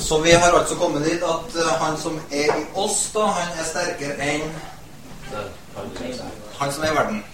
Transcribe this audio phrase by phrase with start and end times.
[0.00, 3.58] Så vi har altså kommet dit at eh, han som er i oss, da, han
[3.58, 4.46] er sterkere enn
[6.58, 7.24] han som er i verden.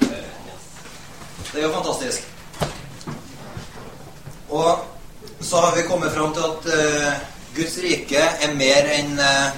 [1.52, 2.28] Det er jo fantastisk.
[4.48, 4.78] Og
[5.40, 7.12] så har vi kommet fram til at uh,
[7.56, 9.48] Guds rike er mer enn uh,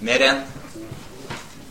[0.00, 0.40] Mer enn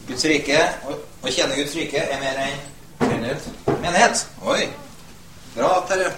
[0.08, 0.60] Guds rike.
[0.88, 2.62] Å tjene Guds rike er mer enn
[3.02, 3.50] Menighet.
[3.82, 4.28] menighet.
[4.46, 4.70] Oi.
[5.56, 6.12] Bra, Terje.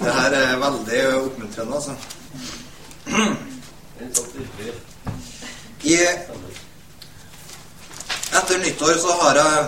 [0.00, 1.94] Det her er veldig oppmuntrende, altså.
[5.82, 5.96] I,
[8.38, 9.64] etter nyttår så har jeg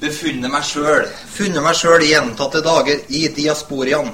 [0.00, 4.12] befunnet meg sjøl Funnet meg sjøl gjentatte dager i diasporiaen.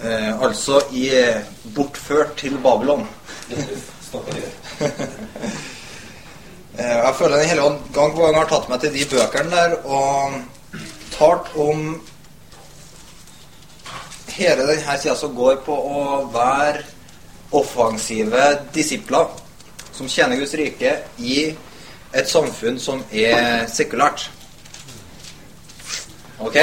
[0.00, 1.10] Eh, altså i
[1.74, 3.04] bortført til Babylon.
[6.78, 7.62] Eh, Jeg føler en hele
[7.94, 10.36] gang på gang har tatt meg til de bøkene der og
[11.10, 11.80] talt om
[14.36, 16.84] hele denne sida som går på å være
[17.58, 18.44] offensive
[18.76, 19.26] disipler
[19.96, 21.40] som tjener Guds rike i
[22.14, 24.28] et samfunn som er sekulært.
[26.38, 26.60] Ok?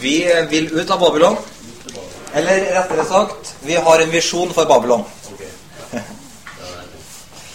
[0.00, 0.16] Vi
[0.50, 1.36] vil ut av Babylon.
[2.36, 5.04] Eller rettere sagt, vi har en visjon for Babylon.
[5.32, 5.42] Ok.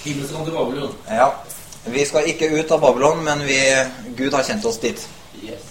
[0.04, 0.96] Himmelsland til Babylon.
[1.08, 1.34] Ja.
[1.86, 3.60] Vi skal ikke ut av Babylon, men vi,
[4.16, 5.08] Gud har kjent oss dit.
[5.44, 5.70] Yes.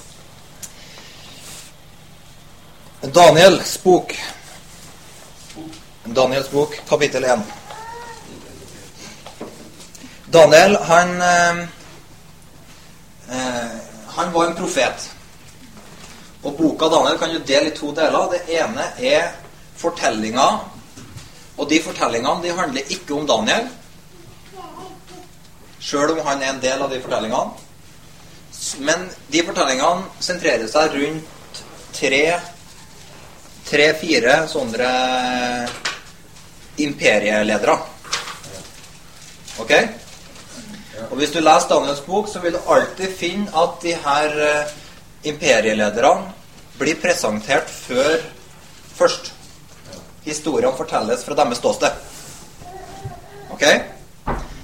[3.03, 4.15] Daniels bok.
[6.05, 7.41] Daniels bok, kapittel 1.
[10.33, 11.59] Daniel, han eh,
[13.31, 13.71] eh,
[14.07, 15.11] Han var en profet.
[16.43, 18.29] Og boka Daniel kan du dele i to deler.
[18.33, 19.42] Det ene er
[19.83, 20.63] fortellinger.
[21.59, 23.69] Og de fortellingene de handler ikke om Daniel.
[25.83, 27.69] Sjøl om han er en del av de fortellingene.
[28.87, 31.63] Men de fortellingene sentrerer seg rundt
[31.93, 32.25] tre
[33.73, 34.93] tre-fire sånne
[36.83, 37.77] imperieledere.
[39.63, 39.73] Ok?
[41.11, 44.73] Og hvis du leser Daniels bok, så vil du alltid finne at de her eh,
[45.29, 46.33] imperielederne
[46.79, 48.23] blir presentert før
[48.97, 49.33] først.
[50.25, 51.93] Historiene fortelles fra deres ståsted.
[53.51, 53.65] Ok?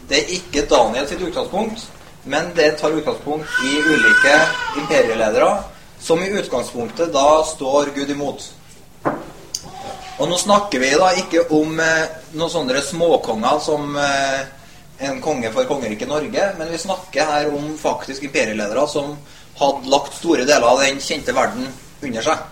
[0.09, 1.83] Det er ikke Daniel sitt utgangspunkt,
[2.25, 4.37] men det tar utgangspunkt i ulike
[4.81, 5.51] imperieledere,
[6.01, 8.47] som i utgangspunktet da står Gud imot.
[10.19, 14.41] Og nå snakker vi da ikke om eh, noen sånne småkonger som eh,
[15.07, 19.15] en konge for kongeriket Norge, men vi snakker her om faktisk imperieledere som
[19.59, 21.69] hadde lagt store deler av den kjente verden
[22.03, 22.43] under seg.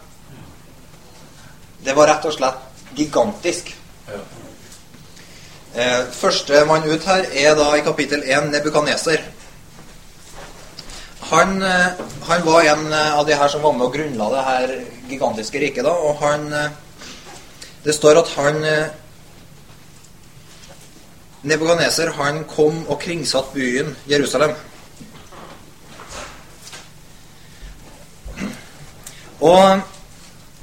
[1.87, 2.66] Det var rett og slett
[2.97, 3.75] gigantisk.
[4.09, 4.21] Ja.
[5.77, 9.21] Eh, første mann ut her er da i kapittel 1 Nebukaneser.
[11.29, 14.45] Han, eh, han var en eh, av de her som var med og grunnla det
[14.47, 14.73] her
[15.11, 15.85] gigantiske riket.
[15.85, 16.73] da, og han
[17.85, 18.65] Det står at han
[21.43, 24.51] Nebukaneser han kom og kringsatt byen Jerusalem.
[29.41, 29.81] Og,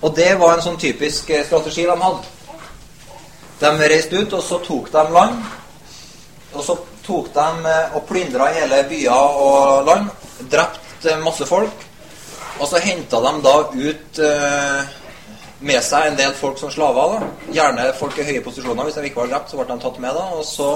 [0.03, 2.31] og det var en sånn typisk eh, strategi de hadde.
[3.61, 5.37] De reiste ut, og så tok de land.
[6.53, 6.75] Og så
[7.05, 10.11] tok de eh, og plyndra hele byer og land.
[10.51, 11.87] Drepte masse folk.
[12.59, 14.91] Og så henta de da ut eh,
[15.63, 17.15] med seg en del folk som slaver.
[17.15, 17.53] da.
[17.55, 18.83] Gjerne folk i høye posisjoner.
[18.83, 20.19] Hvis de ikke var drept, så ble de tatt med.
[20.19, 20.25] da.
[20.35, 20.69] Og så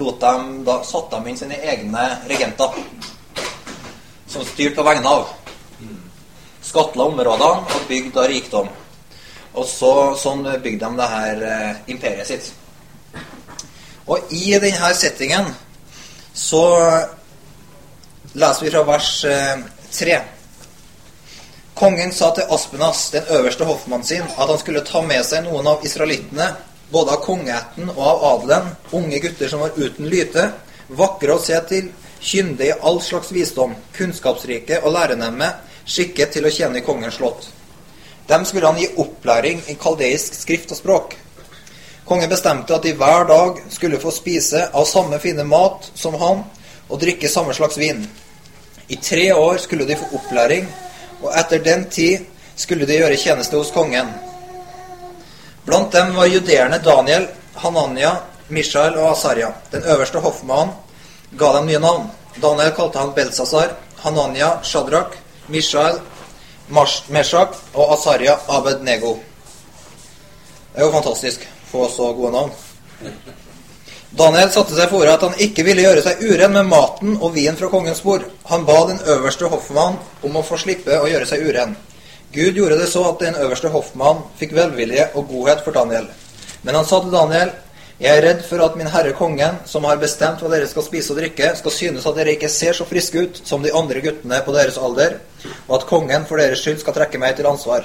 [0.00, 2.80] lot de, da, satte de inn sine egne regenter.
[4.30, 5.28] Som styrte på vegne av.
[6.64, 8.68] Skattla områdene og bygde av rikdom.
[9.54, 12.52] Og så, sånn bygde de det her eh, imperiet sitt.
[14.10, 15.48] Og i denne settingen
[16.34, 16.64] så
[18.32, 20.20] leser vi fra vers eh, 3.
[21.80, 25.66] Kongen sa til Aspenas, den øverste hoffmannen sin, at han skulle ta med seg noen
[25.70, 26.50] av israelittene,
[26.90, 30.50] både av kongeætten og av adelen, unge gutter som var uten lyte,
[30.98, 31.88] vakre å se til,
[32.20, 35.48] kyndige i all slags visdom, kunnskapsrike og lærenemme,
[35.84, 37.48] skikket til å tjene i kongens slott.
[38.30, 41.16] Dem skulle han gi opplæring i kaldeisk skrift og språk.
[42.06, 46.44] Kongen bestemte at de hver dag skulle få spise av samme fine mat som han,
[46.90, 48.02] og drikke samme slags vin.
[48.90, 50.66] I tre år skulle de få opplæring,
[51.22, 52.26] og etter den tid
[52.58, 54.10] skulle de gjøre tjeneste hos kongen.
[55.66, 57.28] Blant dem var judeerne Daniel,
[57.62, 58.16] Hananya,
[58.48, 59.52] Mishael og Asaria.
[59.70, 60.74] Den øverste hoffmannen
[61.38, 62.10] ga dem nye navn.
[62.42, 65.14] Daniel kalte han Belsazar, Hananya Shadrach,
[65.50, 66.00] Mishael
[66.70, 69.16] Meshach og Asaria Abed-Nego.
[70.70, 72.52] Det er jo fantastisk få så gode navn.
[74.10, 77.58] Daniel satte seg for at han ikke ville gjøre seg uren med maten og vin
[77.58, 78.24] fra kongens bord.
[78.50, 81.76] Han ba den øverste hoffmann om å få slippe å gjøre seg uren.
[82.34, 86.06] Gud gjorde det så at den øverste hoffmann fikk velvilje og godhet for Daniel.
[86.62, 87.50] Men han sa til Daniel,
[88.00, 91.12] jeg er redd for at min herre kongen, som har bestemt hva dere skal spise
[91.12, 94.38] og drikke, skal synes at dere ikke ser så friske ut som de andre guttene
[94.46, 95.18] på deres alder,
[95.66, 97.84] og at kongen for deres skyld skal trekke meg til ansvar.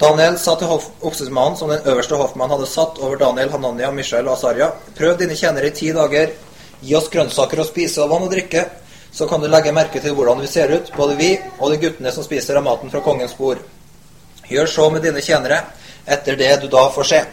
[0.00, 0.72] Daniel sa til
[1.04, 5.36] oksesmannen, som den øverste hoffmannen hadde satt over Daniel, Hanania, Mishael og Asaria, prøv dine
[5.36, 6.32] tjenere i ti dager,
[6.80, 8.66] gi oss grønnsaker å spise og vann å drikke,
[9.12, 12.10] så kan du legge merke til hvordan vi ser ut, både vi og de guttene
[12.10, 13.60] som spiser av maten fra kongens bord.
[14.48, 15.60] Gjør så med dine tjenere,
[16.08, 17.26] etter det du da får se.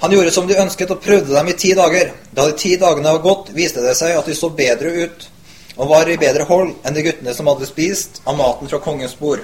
[0.00, 2.12] Han gjorde som de ønsket, og prøvde dem i ti dager.
[2.36, 5.30] Da de ti dagene var gått, viste det seg at de så bedre ut
[5.76, 9.16] og var i bedre hold enn de guttene som hadde spist av maten fra kongens
[9.18, 9.42] bord.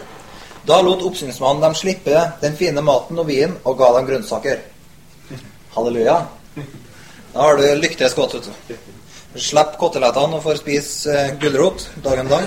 [0.65, 4.63] Da lot oppsynsmannen dem slippe den fine maten og vinen og ga dem grønnsaker.
[5.75, 6.23] Halleluja.
[7.33, 8.77] Da har du lyktes godt, vet du.
[9.41, 12.45] Slipp kotelettene og får spise eh, gulrot dagen dag.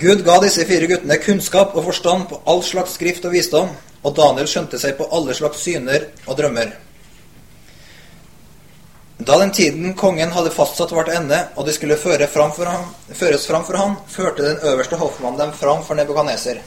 [0.00, 3.72] Gud ga disse fire guttene kunnskap og forstand på all slags skrift og visdom,
[4.04, 6.74] og Daniel skjønte seg på alle slags syner og drømmer.
[9.24, 13.46] Da den tiden kongen hadde fastsatt vart ende, og de skulle føre fram ham, føres
[13.46, 16.60] fram for ham, førte den øverste hoffmannen dem fram for Nebukaneser.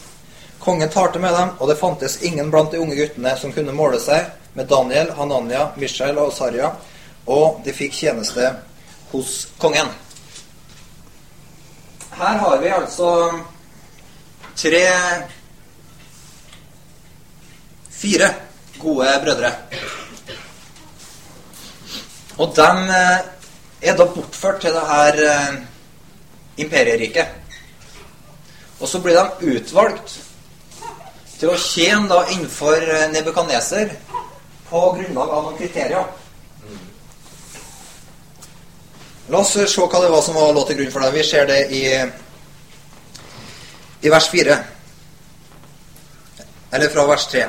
[0.59, 3.99] Kongen talte med dem, og det fantes ingen blant de unge guttene som kunne måle
[3.99, 6.71] seg med Daniel, Hananya, Mishael og Sarja,
[7.27, 8.49] og de fikk tjeneste
[9.11, 9.91] hos kongen.
[12.17, 13.11] Her har vi altså
[14.57, 14.85] tre
[17.97, 18.29] Fire
[18.77, 19.51] gode brødre.
[22.37, 23.17] Og de eh,
[23.81, 25.57] er da bortført til det her eh,
[26.57, 27.27] imperieriket.
[28.79, 30.19] Og så blir de utvalgt
[31.39, 33.91] til å tjene da innenfor nebukaneser
[34.69, 36.07] på grunnlag av noen kriterier.
[39.27, 41.11] La oss se hva det var som var lå til grunn for det.
[41.17, 41.83] Vi ser det i,
[44.07, 44.57] i vers 4.
[46.77, 47.47] Eller fra vers 3.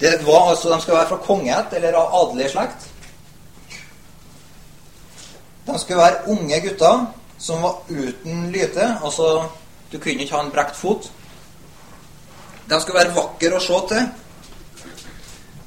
[0.00, 2.88] Det var altså, De skulle være fra kongeætt eller av adelig slekt.
[5.66, 7.06] De skulle være unge gutter
[7.38, 8.96] som var uten lyte.
[9.04, 9.44] Altså,
[9.92, 11.10] du kunne ikke ha en brekt fot.
[12.70, 14.08] De skulle være vakre å se til.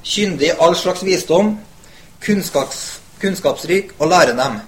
[0.04, 1.54] Kyndig i all slags visdom.
[2.24, 2.84] Kunnskaps,
[3.20, 4.60] kunnskapsrik og lære dem.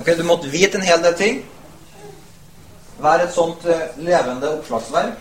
[0.00, 1.44] Ok, Du måtte vite en hel del ting.
[2.98, 5.18] Være et sånt eh, levende oppslagsverk.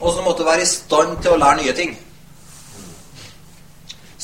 [0.00, 1.94] Og så måtte du være i stand til å lære nye ting.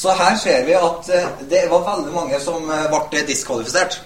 [0.01, 3.99] Så her ser vi at eh, det var veldig mange som eh, ble diskvalifisert.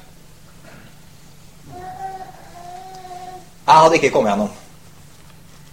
[3.64, 4.50] Jeg hadde ikke kommet gjennom.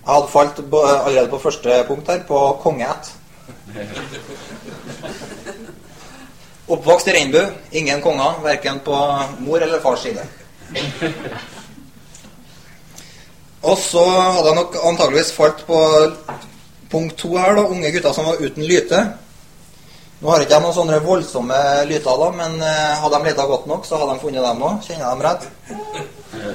[0.01, 3.09] Jeg hadde falt allerede på første punkt her, på kongeett.
[6.67, 7.47] Oppvokst i regnbue.
[7.71, 8.99] Ingen konger, verken på
[9.39, 10.27] mor eller fars side.
[13.61, 15.81] Og så hadde jeg nok antageligvis falt på
[16.93, 17.65] punkt to her, da.
[17.65, 19.03] Unge gutter som var uten lyte.
[20.21, 21.59] Nå har ikke jeg noen sånne voldsomme
[21.89, 24.83] lyder, men uh, hadde de leta godt nok, så hadde de funnet dem òg.
[24.85, 25.47] Kjenner jeg dem rett?
[26.29, 26.51] Uh,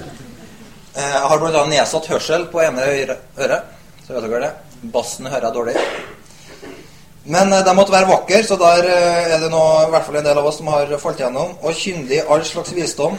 [1.01, 1.63] jeg har bl.a.
[1.73, 3.73] nedsatt hørsel på ene øret.
[4.05, 4.53] Så vet dere det.
[4.95, 5.75] Bassen hører jeg dårlig.
[7.27, 10.31] Men uh, de måtte være vakre, så der er det nå i hvert fall en
[10.31, 11.59] del av oss som har falt gjennom.
[11.59, 13.19] Og kyndig all slags visdom.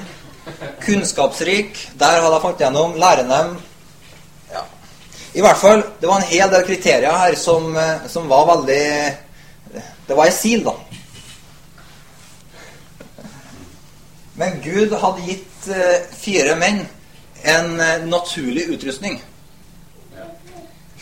[0.88, 1.76] Kunnskapsrik.
[2.00, 2.96] Der hadde jeg falt gjennom.
[2.96, 3.56] Lærenem.
[4.56, 4.64] Ja.
[5.36, 7.74] I hvert fall, det var en hel del kriterier her som,
[8.08, 8.84] som var veldig
[10.08, 10.74] det var ei sil, da.
[14.38, 16.84] Men Gud hadde gitt eh, fire menn
[17.44, 19.20] en eh, naturlig utrustning.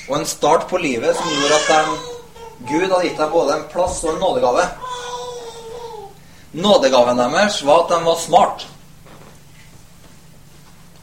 [0.07, 1.95] Og en start på livet som gjorde at de,
[2.69, 4.67] Gud hadde gitt dem både en plass og en nådegave.
[6.55, 8.67] Nådegaven deres var at de var smart.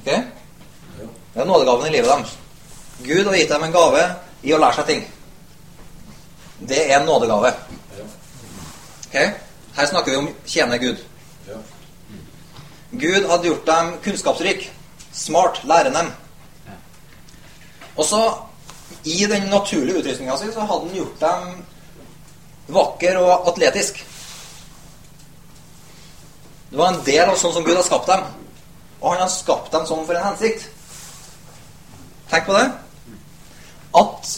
[0.00, 0.08] Ok?
[1.34, 2.38] Det er nådegaven i livet deres.
[3.02, 4.06] Gud har gitt dem en gave
[4.42, 5.04] i å lære seg ting.
[6.62, 7.52] Det er en nådegave.
[9.12, 9.30] Okay?
[9.76, 11.00] Her snakker vi om tjene Gud.
[12.90, 14.62] Gud hadde gjort dem kunnskapsrik,
[15.12, 16.06] smart, lære dem.
[17.96, 18.20] Og så,
[19.04, 24.00] i den naturlige utrustninga si, så hadde han gjort dem vakker og atletisk.
[26.70, 28.22] Det var en del av sånn som Gud har skapt dem.
[29.02, 30.64] Og han har skapt dem sånn for en hensikt.
[32.32, 32.64] Tenk på det.
[34.00, 34.32] At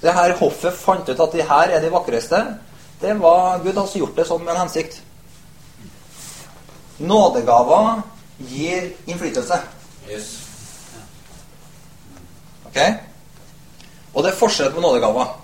[0.00, 2.40] det her hoffet fant ut at de her er de vakreste,
[3.00, 5.00] det var Gud har gjort det sånn med en hensikt.
[6.98, 8.02] Nådegaver
[8.50, 9.60] gir innflytelse.
[10.08, 10.30] Yes.
[12.66, 12.80] Ok?
[14.14, 15.36] Og det er forskjell på nådegaver.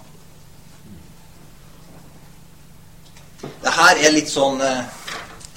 [3.75, 4.85] her er litt sånn eh,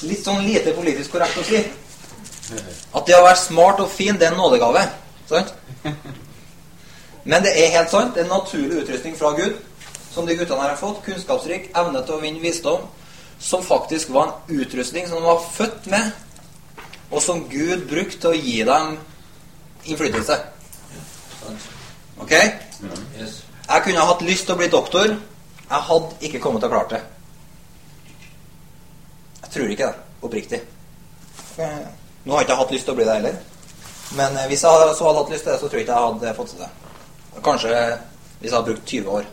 [0.06, 1.58] Litt sånn lite politisk korrekt å si.
[2.94, 4.84] At det å være smart og fin, det er en nådegave.
[5.26, 5.56] Sant?
[7.30, 8.14] Men det er helt sant.
[8.14, 9.56] Det er en naturlig utrustning fra Gud
[10.18, 11.04] som de guttene her har fått.
[11.06, 12.88] Kunnskapsrik, evne til å vinne visdom.
[13.40, 16.10] Som faktisk var en utrustning som de var født med,
[17.12, 18.96] og som Gud brukte til å gi dem
[19.86, 20.40] innflytelse.
[22.18, 22.34] Ok?
[22.34, 25.14] Jeg kunne hatt lyst til å bli doktor.
[25.68, 27.04] Jeg hadde ikke kommet til å klare det.
[29.44, 30.04] Jeg tror ikke det.
[30.26, 30.64] Oppriktig.
[31.58, 33.40] Nå har jeg ikke hatt lyst til å bli det heller.
[34.18, 36.10] Men eh, hvis jeg så hadde hatt lyst til det, så tror jeg ikke jeg
[36.10, 36.70] hadde fått til det.
[37.46, 37.74] Kanskje
[38.40, 39.28] hvis jeg hadde brukt 20 år.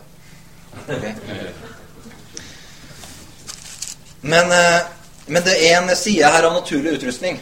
[4.25, 4.81] Men, eh,
[5.27, 7.41] men det er en side her av naturlig utrustning.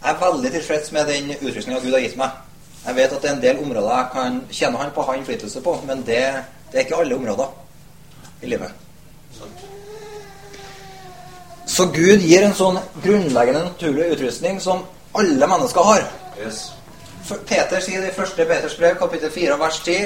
[0.00, 2.30] Jeg er veldig tilfreds med den utrustninga Gud har gitt meg.
[2.86, 5.60] Jeg vet at det er en del områder jeg kan kjenne Han på ha innflytelse
[5.60, 6.22] på, men det,
[6.72, 7.52] det er ikke alle områder
[8.42, 8.72] i livet.
[11.66, 16.08] Så Gud gir en sånn grunnleggende naturlig utrustning som alle mennesker har.
[16.40, 16.70] Yes.
[17.28, 19.96] Peter sier i første Peters brev, kapittel 4, vers 10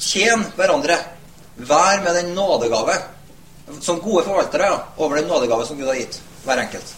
[0.00, 0.96] Tjen hverandre.
[1.56, 2.96] Vær med den nådegave.
[3.80, 6.94] Som gode forvaltere ja, over den nådegave som Gud har gitt hver enkelt.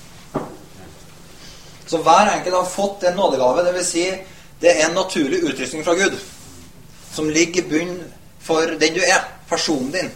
[1.87, 3.67] Så hver enkelt har fått en nådegave.
[3.67, 3.91] Dvs.
[3.91, 4.07] Si,
[4.63, 6.17] det er en naturlig utrustning fra Gud
[7.13, 9.21] som ligger i bunnen for den du er.
[9.49, 10.11] Personen din.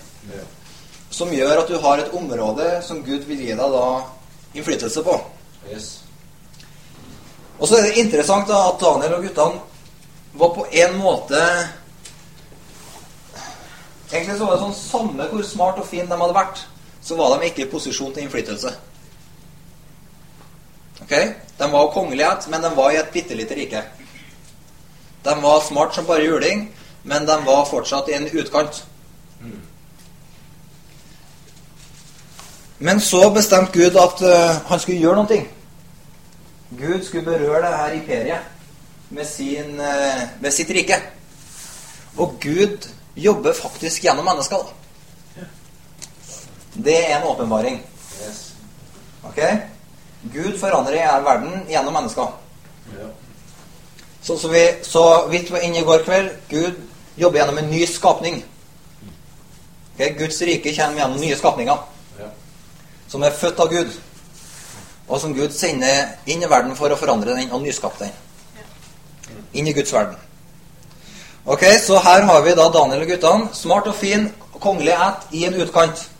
[1.10, 3.86] Som gjør at du har et område som Gud vil gi deg da
[4.56, 5.20] innflytelse på.
[5.68, 6.05] Yes.
[7.58, 9.60] Og så er det interessant da at Daniel og guttene
[10.36, 11.42] var på en måte
[14.12, 16.60] Egentlig så var det sånn samme hvor smart og fin de hadde vært,
[17.02, 18.70] så var de ikke i posisjon til innflytelse.
[21.02, 21.14] Ok?
[21.58, 23.82] De var kongelighet, men de var i et bitte lite rike.
[25.26, 26.68] De var smart som bare juling,
[27.02, 28.84] men de var fortsatt i en utkant.
[32.78, 35.42] Men så bestemte Gud at uh, han skulle gjøre noe.
[36.70, 38.38] Gud skulle berøre det her imperiet
[39.10, 40.98] med, sin, eh, med sitt rike.
[42.16, 44.72] Og Gud jobber faktisk gjennom mennesker.
[46.84, 47.82] Det er en åpenbaring.
[49.24, 49.40] Ok?
[50.32, 52.34] Gud forandrer verden gjennom mennesker.
[54.22, 56.30] Så Sånn som vi så vidt var inne i går kveld.
[56.50, 56.80] Gud
[57.16, 58.40] jobber gjennom en ny skapning.
[59.94, 60.02] Ok?
[60.18, 61.76] Guds rike kommer gjennom nye skapninger
[62.18, 62.28] Ja.
[63.08, 63.92] som er født av Gud,
[65.08, 68.14] og som Gud sender inn i verden for å forandre den og nyskape den.
[69.52, 70.16] Inn i Guds verden.
[71.46, 73.48] Ok, Så her har vi da Daniel og guttene.
[73.54, 76.10] Smart og fin, kongelig ætt i en utkant.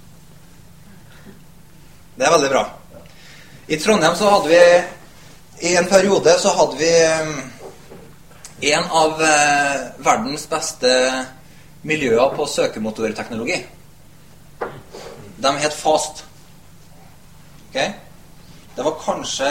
[2.17, 2.65] Det er veldig bra.
[3.69, 6.91] I Trondheim så hadde vi I en periode så hadde vi
[7.23, 7.37] um,
[8.61, 10.91] en av eh, verdens beste
[11.83, 13.63] miljøer på søkemotorteknologi.
[15.43, 16.25] De het FAST.
[17.69, 18.06] Ok?
[18.77, 19.51] Det var kanskje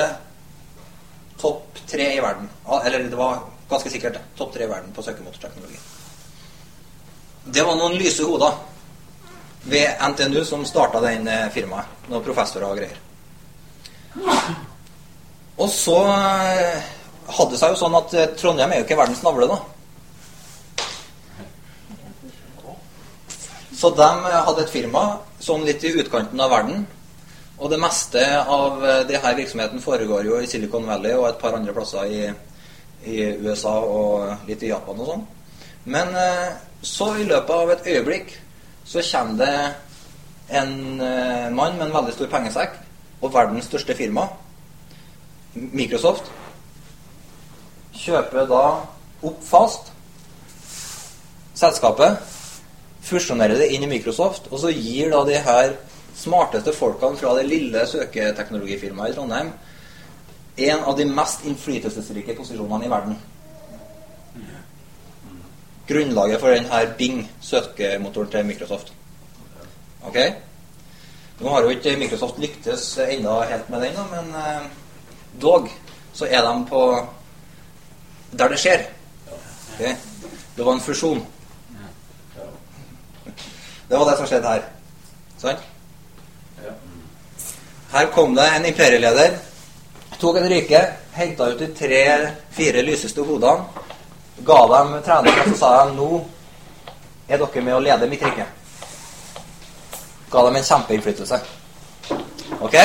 [1.42, 2.50] topp tre i verden.
[2.86, 3.40] Eller det var
[3.70, 4.20] ganske sikkert.
[4.38, 5.80] Topp tre i verden på søkemotorteknologi.
[7.46, 8.54] Det var noen lyse hoder
[9.66, 11.90] ved NTNU som starta den firmaet.
[12.10, 13.02] Noen professorer og greier.
[15.58, 16.84] Og så eh,
[17.38, 19.58] hadde det seg jo sånn at eh, Trondheim er jo ikke verdens navle, da.
[23.76, 25.06] Så de eh, hadde et firma
[25.44, 26.84] sånn litt i utkanten av verden.
[27.56, 31.40] Og det meste av denne det her virksomheten foregår jo i Silicon Valley og et
[31.40, 32.24] par andre plasser i,
[33.08, 35.24] i USA og litt i Japan og sånn.
[35.86, 36.50] Men eh,
[36.82, 38.34] så i løpet av et øyeblikk
[38.86, 42.76] så kommer det en eh, mann med en veldig stor pengesekk
[43.22, 44.28] og verdens største firma,
[45.56, 46.28] Microsoft,
[47.96, 48.64] kjøper da
[49.24, 49.94] opp fast
[51.56, 52.20] selskapet,
[53.06, 55.78] fusjonerer det inn i Microsoft, og så gir da de her
[56.16, 59.54] smarteste folkene fra det lille søketeknologifirmaet i Trondheim
[60.56, 63.18] en av de mest innflytelsesrike posisjonene i verden.
[65.88, 68.94] Grunnlaget for den her Bing, søkemotoren til Microsoft.
[70.08, 70.18] Ok?
[71.40, 74.66] Nå har jo ikke Microsoft lyktes enda helt med den, men eh,
[75.42, 75.70] dog
[76.14, 76.82] så er de på
[78.32, 78.88] der det skjer.
[79.76, 79.96] Okay?
[80.58, 81.26] Det var en fusjon.
[83.90, 84.68] Det var det som skjedde her.
[85.38, 85.60] Sant?
[85.60, 85.75] Ja.
[87.92, 89.38] Her kom det en imperieleder,
[90.20, 90.82] tok en ryke,
[91.16, 93.84] henta ut de tre-fire lyseste hodene,
[94.46, 96.10] ga dem trening, og så sa de nå
[97.28, 98.46] er dere med å lede mitt rike.
[100.32, 101.40] Ga dem en kjempeinnflytelse.
[102.60, 102.76] Ok?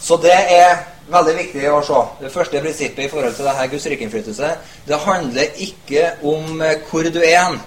[0.00, 0.76] Så det er
[1.10, 2.02] veldig viktig å se.
[2.20, 4.52] Det første prinsippet i forhold til det her Guds rikeinnflytelse,
[4.86, 7.58] det handler ikke om hvor du er.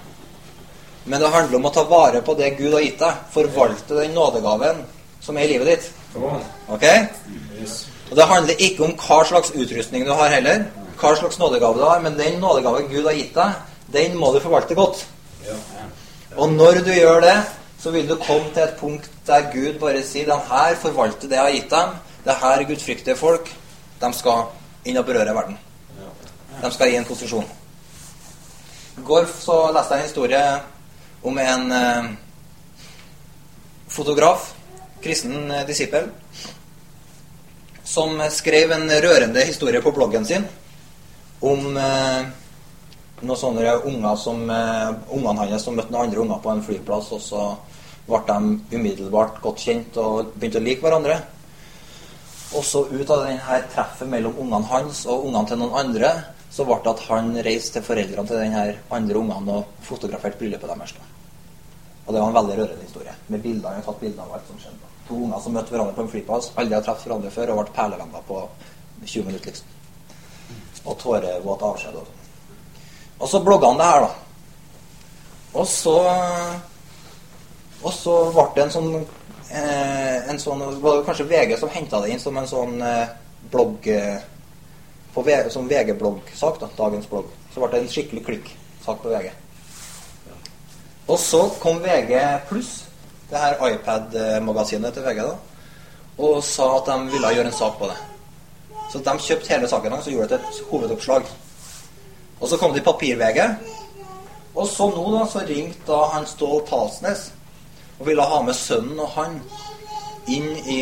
[1.04, 3.22] Men det handler om å ta vare på det Gud har gitt deg.
[3.34, 4.82] Forvalte den nådegaven
[5.30, 5.90] som er i livet ditt.
[6.74, 6.86] Ok?
[8.10, 10.66] Og Det handler ikke om hva slags utrustning du har heller,
[10.98, 13.54] hva slags nådegave du har, men den nådegave Gud har gitt deg,
[13.94, 15.06] den må du forvalte godt.
[16.38, 17.38] Og når du gjør det,
[17.80, 21.38] så vil du komme til et punkt der Gud bare sier den her forvalter det
[21.38, 21.96] jeg har gitt dem.
[22.26, 23.54] Det her er gudfryktige folk.
[24.02, 24.50] De skal
[24.86, 25.58] inn og berøre verden.
[26.60, 27.48] De skal gi en posisjon.
[28.98, 30.44] I går så leste jeg en historie
[31.24, 32.10] om en eh,
[33.88, 34.54] fotograf,
[35.04, 36.10] kristen eh, disippel,
[37.84, 40.46] som skrev en rørende historie på bloggen sin
[41.40, 42.28] om eh,
[43.24, 47.12] noen sånne unger som eh, ungene hans som møtte noen andre unger på en flyplass,
[47.16, 47.44] og så
[48.10, 51.20] ble de umiddelbart godt kjent og begynte å like hverandre.
[52.58, 56.14] Og så ut av denne treffet mellom ungene hans og ungene til noen andre,
[56.50, 58.66] så ble det at han reiste til foreldrene til denne
[58.96, 60.96] andre ungene og fotograferte bryllupet deres.
[62.08, 63.14] Og det var en veldig rørende historie.
[63.28, 64.89] Med bilder, Han har tatt bilder av alt som skjedde.
[65.10, 67.76] To unger som møtte hverandre på en flyplass, aldri har truffet hverandre før, og ble
[67.76, 68.42] perlevenner på
[69.04, 69.76] 20 minutter, liksom.
[70.86, 72.26] Og tårevåt avskjed og sånn.
[73.20, 74.12] Og så blogga han det her, da.
[75.60, 75.96] Og så
[77.80, 78.90] Og så ble det en sånn
[79.56, 83.14] eh, en sånn, var det kanskje VG som henta det inn som en sånn eh,
[83.52, 84.20] blogg eh,
[85.14, 86.60] på VG, som VG-bloggsak.
[86.60, 87.32] da, Dagens blogg.
[87.54, 89.32] Så ble det en skikkelig klikk-sak på VG.
[91.10, 92.74] Og så kom VG pluss,
[93.30, 95.36] det her iPad-magasinet til VG, da,
[96.20, 97.98] og sa at de ville gjøre en sak på det.
[98.90, 101.28] Så de kjøpte hele saken og gjorde det til et hovedoppslag.
[102.40, 103.44] Og så kom det i papir-VG.
[104.56, 107.30] Og så nå da, så ringte da han Stål Talsnes
[108.00, 109.38] og ville ha med sønnen og han
[110.32, 110.80] inn i,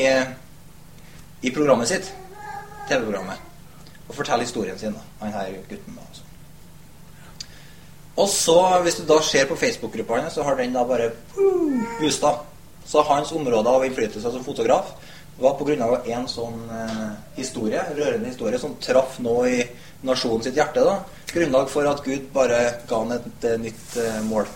[1.41, 2.11] i programmet sitt,
[2.87, 3.41] TV-programmet,
[4.07, 5.97] og fortelle historien sin, da, han her gutten.
[5.97, 6.26] da, altså.
[8.17, 11.11] Og så, hvis du da ser på Facebook-gruppa hans, så har den da bare
[11.99, 12.33] boosta.
[12.87, 14.95] Så hans område av innflytelse som fotograf
[15.37, 19.59] var av en sånn eh, historie, rørende historie, som traff nå i
[20.07, 20.81] nasjonen sitt hjerte.
[20.81, 24.47] da, Grunnlag for at Gud bare ga han et, et nytt eh, mål.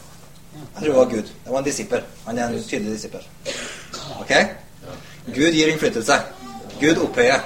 [0.55, 1.29] Jeg tror det var Gud.
[1.43, 2.03] Det var en disippel.
[2.25, 3.29] Han er en tydelig disippel.
[4.19, 4.33] Ok?
[5.35, 6.17] Gud gir innflytelse.
[6.81, 7.45] Gud opphøyer.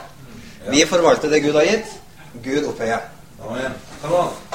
[0.71, 1.93] Vi forvalter det Gud har gitt.
[2.43, 3.03] Gud opphøyer.
[3.45, 3.77] Amen.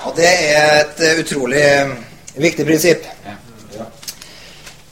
[0.06, 1.90] Og det er et eh, utrolig eh,
[2.40, 3.04] viktig prinsipp.
[3.26, 3.36] Ja.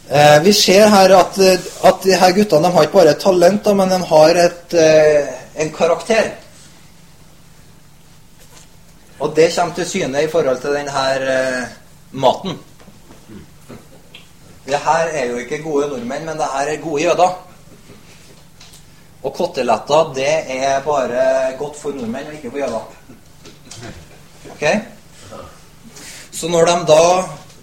[0.08, 3.22] Eh, vi ser her at, eh, at de her guttene de har ikke bare et
[3.22, 5.32] talent, da, men de har et, eh,
[5.64, 6.30] en karakter.
[9.18, 11.62] Og det kommer til syne i forhold til denne eh,
[12.12, 12.58] maten.
[14.68, 17.38] Det her er jo ikke gode nordmenn, men det her er gode jøder.
[19.22, 22.84] Og koteletter, det er bare godt for nordmenn og ikke for jøder.
[24.50, 24.64] Ok?
[26.38, 27.04] Så når de da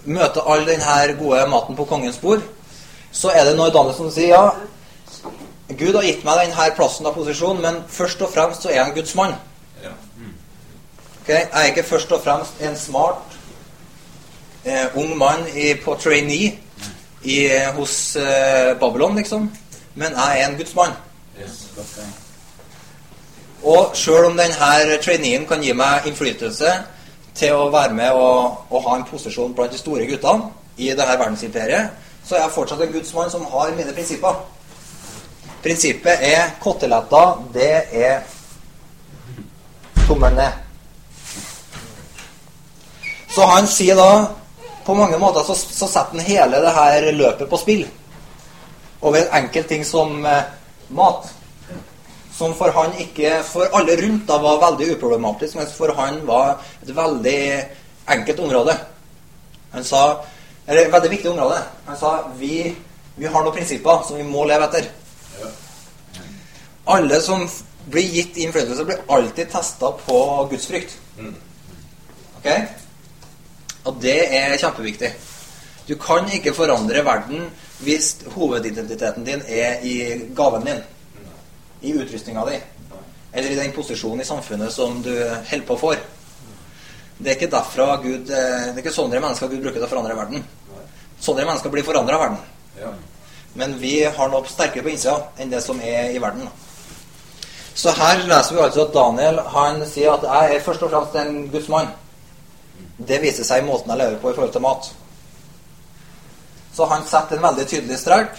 [0.04, 2.42] møter all denne gode maten på kongens bord,
[3.12, 4.50] så er det når som sier ja,
[5.78, 8.88] Gud har gitt meg denne plassen og posisjonen, men først og fremst så er jeg
[8.88, 9.32] en Guds mann.
[11.22, 11.28] Ok?
[11.28, 13.38] Jeg er ikke først og fremst en smart
[14.64, 16.52] eh, ung mann i, på trainee
[17.22, 19.50] i, hos eh, Babylon, liksom.
[19.94, 20.92] Men jeg er en Guds mann.
[23.62, 26.76] Og sjøl om denne traineen kan gi meg innflytelse
[27.36, 31.18] til å være med og, og ha en posisjon blant de store guttene i dette
[31.18, 31.90] verdensimperiet,
[32.26, 34.40] så er jeg fortsatt en gudsmann som har mine prinsipper.
[35.62, 38.20] Prinsippet er koteletter, det er
[40.06, 40.62] tommelen ned.
[43.34, 44.10] Så han sier da
[44.86, 47.80] På mange måter så, så setter han hele det her løpet på spill.
[49.02, 50.44] Over en enkel ting som eh,
[50.94, 51.26] mat
[52.36, 56.58] som for han ikke For alle rundt da var veldig uproblematisk, mens for han var
[56.82, 57.40] et veldig
[58.12, 58.76] enkelt område.
[59.72, 60.24] Han sa
[60.66, 61.60] Eller et veldig viktig område.
[61.86, 62.74] Han sa vi,
[63.16, 64.88] vi har noen prinsipper som vi må leve etter.
[66.90, 67.44] Alle som
[67.86, 70.18] blir gitt innflytelse, blir alltid testa på
[70.50, 70.96] gudsfrykt.
[71.18, 71.36] Mm.
[72.40, 72.48] Ok?
[73.86, 75.12] Og det er kjempeviktig.
[75.86, 77.46] Du kan ikke forandre verden
[77.86, 79.96] hvis hovedidentiteten din er i
[80.34, 80.82] gaven din
[81.80, 82.60] i utrustninga di,
[83.32, 85.12] eller i den posisjonen i samfunnet som du
[85.50, 86.04] holder på for.
[87.16, 90.16] Det er ikke derfra Gud Det er ikke sånne mennesker Gud bruker til å forandre
[90.18, 90.44] verden.
[91.20, 92.42] Sånne mennesker blir forandra av verden.
[92.80, 92.92] Ja.
[93.56, 96.48] Men vi har noe sterkere på innsida enn det som er i verden.
[97.76, 101.16] Så her leser vi altså at Daniel han sier at jeg er først og fremst
[101.20, 101.92] en gudsmann'.
[102.96, 104.92] Det viser seg i måten jeg lever på i forhold til mat.
[106.76, 108.32] Så han setter en veldig tydelig strek.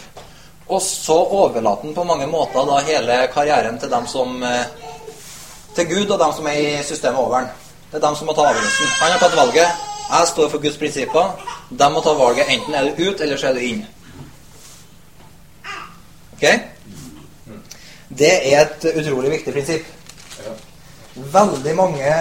[0.67, 4.65] Og så overlater han på mange måter da hele karrieren til dem som eh,
[5.75, 7.51] til Gud og dem som er i systemet over han.
[7.91, 8.87] Det er dem som må ta avgjørelsen.
[9.01, 9.85] Han har tatt valget.
[10.07, 11.45] Jeg står for Guds prinsipper.
[11.69, 12.49] De må ta valget.
[12.49, 13.85] Enten er du ut, eller så er du inn.
[16.33, 16.43] Ok?
[18.19, 19.87] Det er et utrolig viktig prinsipp.
[21.15, 22.11] Veldig mange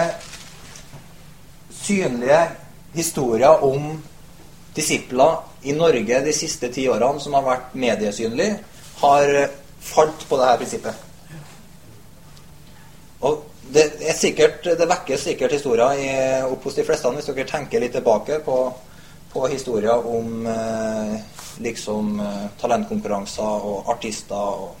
[1.81, 2.39] synlige
[2.93, 4.03] historier om
[4.75, 8.49] disipler i Norge de siste ti årene som har vært mediesynlig,
[9.01, 9.33] har
[9.81, 11.05] falt på dette prinsippet.
[13.27, 16.11] Og det, er sikkert, det vekker sikkert historier i,
[16.47, 18.57] opp hos de fleste hvis dere tenker litt tilbake på,
[19.33, 21.15] på historier om eh,
[21.63, 24.75] liksom eh, talentkonkurranser og artister og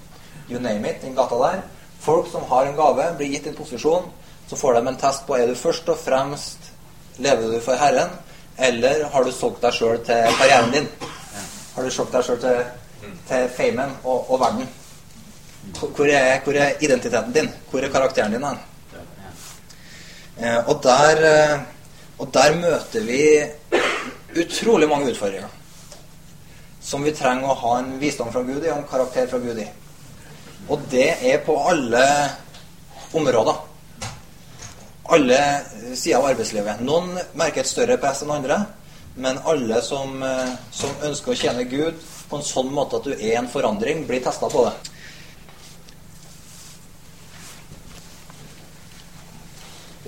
[0.47, 1.65] you name it, den gata der.
[1.99, 4.05] Folk som har en gave, blir gitt en posisjon,
[4.47, 6.71] så får de en test på er du først og fremst
[7.17, 8.13] lever du for Herren,
[8.57, 10.87] eller har du solgt deg sjøl til karrieren din?
[11.75, 12.63] Har du solgt deg sjøl til,
[13.29, 14.69] til famen og, og verden?
[15.77, 17.51] Hvor er, hvor er identiteten din?
[17.69, 18.45] Hvor er karakteren din?
[20.37, 21.59] Eh, og, der, eh,
[22.17, 23.21] og der møter vi
[24.41, 25.53] utrolig mange utfordringer.
[26.81, 29.59] Som vi trenger å ha en visdom fra Gud i og en karakter fra Gud
[29.59, 29.67] i.
[30.69, 32.05] Og det er på alle
[33.13, 33.66] områder.
[35.09, 35.39] Alle
[35.95, 36.81] sider av arbeidslivet.
[36.83, 38.59] Noen merker et større press enn andre.
[39.17, 41.95] Men alle som, eh, som ønsker å tjene Gud
[42.29, 44.73] på en sånn måte at du er en forandring, blir testa på det.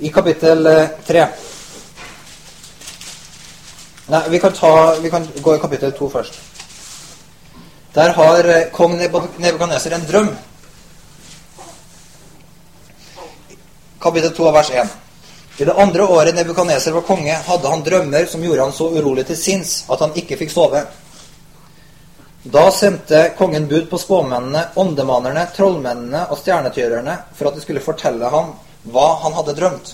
[0.01, 0.63] I kapittel
[1.07, 1.29] tre 3
[4.09, 6.39] Nei, vi kan, ta, vi kan gå i kapittel 2 først.
[7.93, 10.31] Der har eh, kong Nebukadneser en drøm.
[13.99, 14.87] Kapittel 2 vers 1.
[15.57, 19.25] I det andre året Nebukaneser var konge, hadde han drømmer som gjorde han så urolig
[19.27, 20.85] til sinns at han ikke fikk sove.
[22.43, 28.29] Da sendte kongen bud på spåmennene, åndemanerne, trollmennene og stjernetyderne for at de skulle fortelle
[28.31, 28.53] ham
[28.87, 29.91] hva han hadde drømt.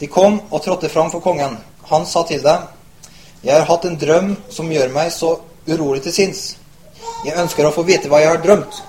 [0.00, 1.56] De kom og trådte fram for kongen.
[1.88, 2.68] Han sa til dem,
[3.44, 6.56] Jeg har hatt en drøm som gjør meg så urolig til sinns.
[7.24, 8.82] Jeg ønsker å få vite hva jeg har drømt.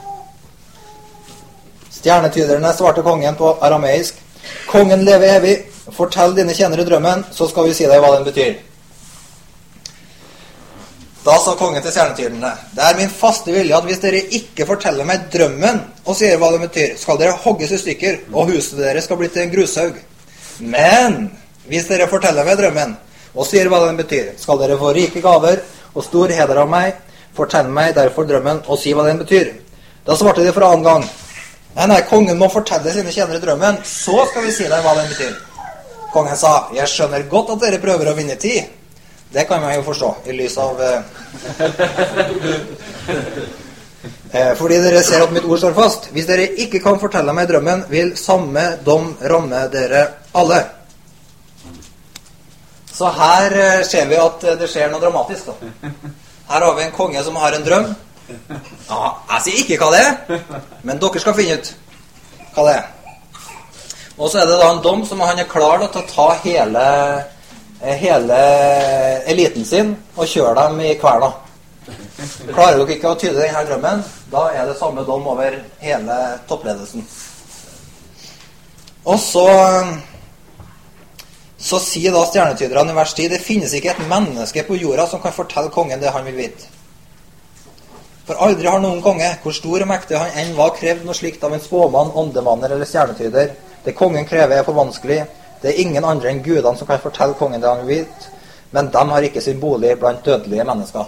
[1.91, 4.24] Stjernetyderne svarte kongen på arameisk.
[4.69, 5.57] Kongen lever evig.
[5.95, 8.55] Fortell dine tjenere drømmen, så skal vi si deg hva den betyr.
[11.25, 15.07] Da sa kongen til stjernetyderne, det er min faste vilje at hvis dere ikke forteller
[15.09, 19.07] meg drømmen og sier hva den betyr, skal dere hogges i stykker, og huset deres
[19.09, 19.97] skal bli til en grushaug.
[20.59, 21.17] Men
[21.65, 22.93] hvis dere forteller meg drømmen
[23.33, 25.63] og sier hva den betyr, skal dere få rike gaver
[25.95, 27.01] og stor heder av meg.
[27.35, 29.49] Fortell meg derfor drømmen og si hva den betyr.
[30.05, 31.09] Da svarte de for annen gang.
[31.75, 35.09] Nei, nei, kongen må fortelle sine tjenere drømmen, så skal vi si deg hva den
[35.11, 35.33] betyr.
[36.13, 38.63] Kongen sa, jeg skjønner godt at dere prøver å vinne tid.
[39.35, 41.01] Det kan man jo forstå, i lys av eh,
[44.59, 46.07] Fordi dere ser at mitt ord står fast.
[46.15, 50.05] Hvis dere ikke kan fortelle meg drømmen, vil samme dom ramme dere
[50.39, 50.61] alle.
[52.95, 55.51] Så her eh, ser vi at det skjer noe dramatisk.
[55.51, 55.55] da.
[56.47, 57.95] Her har vi en konge som har en drøm.
[58.89, 59.01] Ja,
[59.35, 60.43] jeg sier ikke hva det er,
[60.87, 61.71] men dere skal finne ut
[62.55, 62.85] hva det er.
[64.15, 66.27] Og så er det da en dom som han er klar da, til å ta
[66.45, 66.85] hele,
[67.83, 68.39] hele
[69.31, 71.33] eliten sin og kjøre dem i kverna.
[72.53, 77.05] Klarer dere ikke å tyde denne drømmen, da er det samme dom over hele toppledelsen.
[79.05, 79.47] Og så
[81.65, 85.21] så sier da stjernetyderne i vers 10 det finnes ikke et menneske på jorda som
[85.23, 86.67] kan fortelle kongen det han vil vite.
[88.25, 91.43] For aldri har noen konge, hvor stor og mektig han enn var, krevd noe slikt
[91.45, 93.51] av en spåmann, åndemanner eller stjernetyder.
[93.85, 95.19] Det kongen krever, er for vanskelig.
[95.61, 98.33] Det er ingen andre enn gudene som kan fortelle kongen det han vil vite.
[98.73, 101.05] Men de har ikke sin bolig blant dødelige mennesker.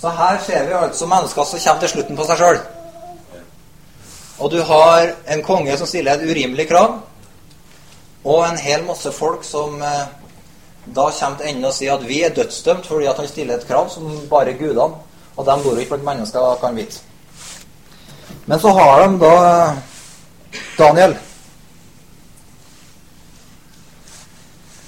[0.00, 2.58] Så her ser vi altså mennesker som kommer til slutten på seg sjøl.
[4.40, 6.98] Og du har en konge som stiller et urimelig krav,
[8.24, 10.06] og en hel masse folk som eh,
[10.84, 13.66] da kommer til enden og sier at vi er dødsdømt fordi at han stiller et
[13.68, 14.94] krav som bare gudene
[15.34, 17.02] og de bor jo ikke blant mennesker kan vite.
[18.44, 19.74] Men så har de da
[20.78, 21.14] Daniel.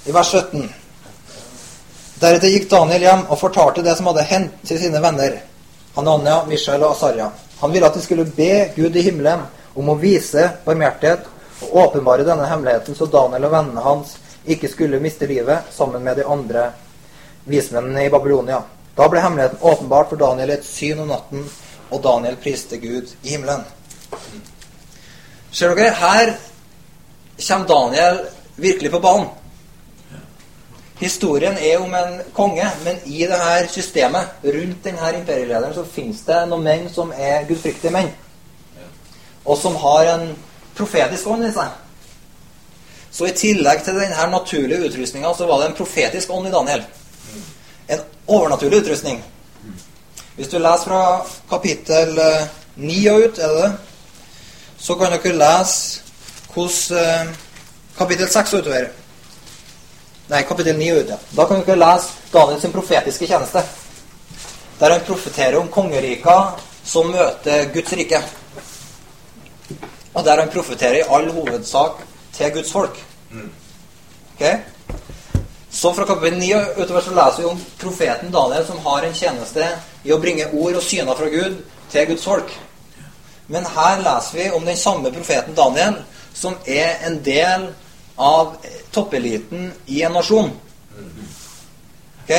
[0.05, 0.69] I vers 17.
[2.21, 5.35] Deretter gikk Daniel hjem og fortalte det som hadde hendt til sine venner,
[5.97, 7.31] Hanania, Mishael og Asarja.
[7.59, 9.43] Han ville at de skulle be Gud i himmelen
[9.77, 11.27] om å vise barmhjertighet
[11.65, 14.15] og åpenbare denne hemmeligheten, så Daniel og vennene hans
[14.47, 16.69] ikke skulle miste livet sammen med de andre
[17.49, 18.61] vismennene i Babylonia.
[18.97, 21.43] Da ble hemmeligheten åpenbart for Daniel i et syn om natten,
[21.91, 23.61] og Daniel priste Gud i himmelen.
[25.51, 25.93] Ser dere?
[25.93, 26.33] Her
[27.47, 28.23] kommer Daniel
[28.55, 29.29] virkelig på banen.
[30.99, 36.23] Historien er om en konge, men i det her systemet, rundt denne imperielederen, så fins
[36.25, 38.09] det noen menn som er gudfryktige menn.
[39.45, 40.31] Og som har en
[40.77, 41.69] profetisk ånd i seg.
[43.13, 46.81] Så i tillegg til denne naturlige utrustninga, så var det en profetisk ånd i Daniel.
[48.27, 49.23] Overnaturlig utrustning.
[50.35, 51.01] Hvis du leser fra
[51.49, 53.71] kapittel eh, 9 og ut, er det?
[54.77, 56.03] Så kan dere lese
[56.53, 57.35] hvordan eh,
[57.97, 58.89] kapittel 6 og utover.
[60.27, 61.19] Nei, kapittel 9 og ut, ja.
[61.37, 63.63] Da kan dere lese Daniels profetiske tjeneste.
[64.79, 66.37] Der han profeterer om kongerika
[66.85, 68.21] som møter Guds rike.
[70.13, 72.03] Og der han profeterer i all hovedsak
[72.37, 72.99] til Guds folk.
[74.35, 74.43] Ok?
[75.77, 79.67] Så fra kapittel 9 utover så leser vi om profeten Daniel som har en tjeneste
[80.03, 81.59] i å bringe ord og syner fra Gud
[81.91, 82.49] til Guds folk.
[83.53, 85.99] Men her leser vi om den samme profeten Daniel,
[86.33, 87.69] som er en del
[88.17, 88.57] av
[88.89, 90.49] toppeliten i en nasjon.
[92.23, 92.35] Ok?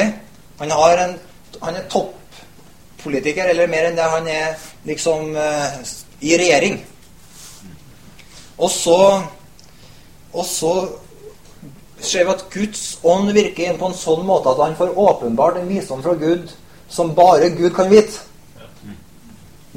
[0.59, 1.16] Han, en,
[1.62, 4.12] han er toppolitiker, eller mer enn det.
[4.18, 5.79] Han er liksom uh,
[6.27, 6.81] i regjering.
[8.59, 9.03] Og så
[10.29, 10.72] Og så
[12.01, 15.59] ser vi at Guds ånd virker inn på en sånn måte at han får åpenbart
[15.61, 16.51] en visdom fra Gud
[16.89, 18.25] som bare Gud kan vite.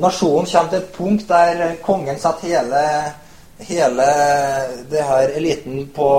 [0.01, 2.83] Nasjonen kommer til et punkt der kongen setter hele,
[3.59, 4.05] hele
[4.89, 6.09] det her eliten på,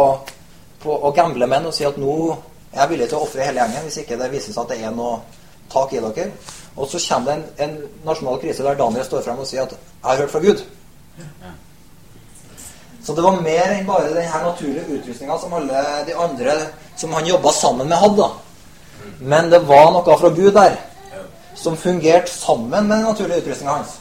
[0.83, 2.17] på å gamble med og sier at nå
[2.73, 4.85] er jeg villig til å ofre hele gjengen hvis ikke det viser seg at det
[4.85, 5.23] er noe
[5.73, 6.29] tak i dere.
[6.77, 9.73] Og så kommer det en, en nasjonal krise der Daniel står frem og sier at
[9.73, 10.62] 'jeg har hørt fra Gud'.
[13.05, 16.55] Så det var mer enn bare den her naturlige utrustninga som alle de andre
[16.97, 18.29] som han jobba sammen med, hadde.
[19.19, 20.77] Men det var noe fra Gud der
[21.59, 23.97] som fungerte sammen med den naturlige utrustninga hans.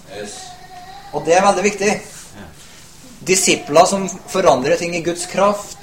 [1.11, 1.93] Og det er veldig viktig.
[3.27, 5.77] Disipler som forandrer ting i Guds kraft,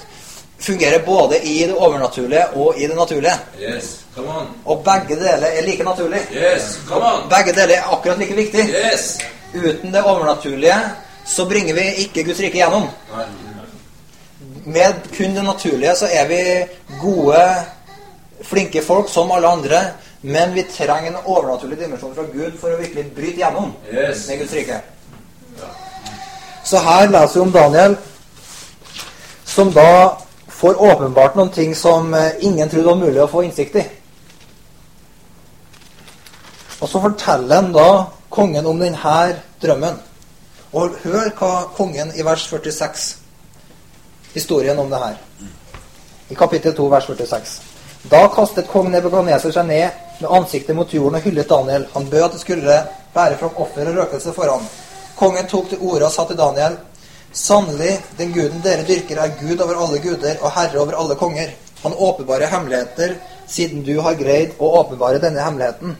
[0.59, 3.35] fungerer både i det overnaturlige og i det naturlige.
[3.59, 3.99] Yes.
[4.15, 4.47] Come on.
[4.65, 6.19] Og begge deler er like naturlig.
[6.35, 6.79] Yes.
[6.87, 7.29] Come on.
[7.31, 8.65] Begge deler er akkurat like viktig.
[8.67, 9.17] Yes.
[9.53, 10.75] Uten det overnaturlige
[11.29, 12.87] så bringer vi ikke Guds rike gjennom.
[14.65, 16.39] Med kun det naturlige så er vi
[17.01, 17.41] gode,
[18.43, 19.81] flinke folk som alle andre.
[20.21, 24.25] Men vi trenger en overnaturlig dimensjon fra Gud for å virkelig bryte gjennom Yes.
[24.27, 24.81] med Guds rike.
[26.63, 27.95] Så her leser vi om Daniel,
[29.45, 33.79] som da får åpenbart noen ting som eh, ingen trodde var mulig å få innsikt
[33.79, 33.85] i.
[36.79, 37.87] Og så forteller han da
[38.29, 39.15] kongen om denne
[39.61, 39.97] drømmen.
[40.73, 43.15] Og hør hva kongen i vers 46
[44.35, 45.15] Historien om det her.
[46.29, 47.55] I kapittel 2, vers 46.
[48.11, 51.87] Da kastet kong Nebukadneser seg ned med ansiktet mot jorden og hyllet Daniel.
[51.95, 52.75] Han bød at det skulle
[53.15, 54.67] bære fram offer og røkelse for ham.
[55.17, 56.77] Kongen tok til orde og sa til Daniel.:
[57.33, 61.49] Sannelig, den guden dere dyrker, er Gud over alle guder og herre over alle konger.
[61.83, 63.15] Han åpenbarer hemmeligheter,
[63.47, 65.97] siden du har greid å åpenbare denne hemmeligheten.